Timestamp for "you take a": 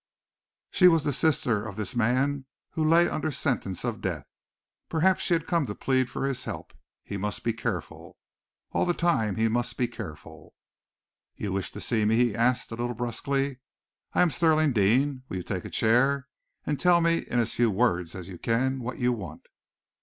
15.37-15.69